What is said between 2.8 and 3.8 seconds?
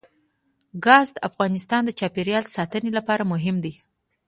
لپاره مهم دي.